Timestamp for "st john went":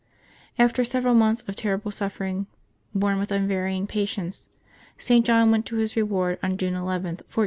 4.97-5.67